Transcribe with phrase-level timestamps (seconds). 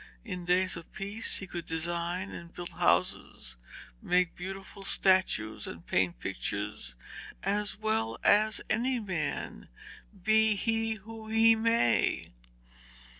[0.25, 3.55] In days of peace he could design and build houses,
[4.01, 6.95] make beautiful statues and paint pictures
[7.43, 9.69] 'as well as any man,
[10.23, 12.25] be he who he may.'